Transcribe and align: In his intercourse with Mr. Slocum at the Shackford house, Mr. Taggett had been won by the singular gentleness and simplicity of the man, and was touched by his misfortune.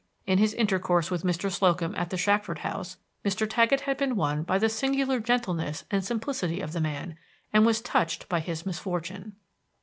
In 0.25 0.39
his 0.39 0.55
intercourse 0.55 1.11
with 1.11 1.21
Mr. 1.21 1.51
Slocum 1.51 1.93
at 1.93 2.09
the 2.09 2.17
Shackford 2.17 2.57
house, 2.65 2.97
Mr. 3.23 3.47
Taggett 3.47 3.81
had 3.81 3.97
been 3.97 4.15
won 4.15 4.41
by 4.41 4.57
the 4.57 4.67
singular 4.67 5.19
gentleness 5.19 5.85
and 5.91 6.03
simplicity 6.03 6.59
of 6.59 6.73
the 6.73 6.81
man, 6.81 7.19
and 7.53 7.67
was 7.67 7.81
touched 7.81 8.27
by 8.27 8.39
his 8.39 8.65
misfortune. 8.65 9.35